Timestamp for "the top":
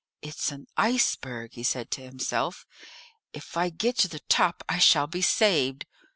4.07-4.63